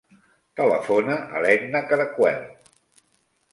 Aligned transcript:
Telefona 0.59 1.17
a 1.41 1.45
l'Edna 1.45 1.83
Caracuel. 1.93 2.43